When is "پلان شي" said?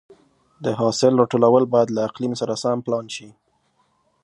2.85-3.29